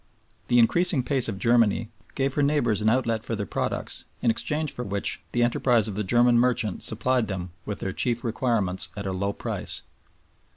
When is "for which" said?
4.71-5.21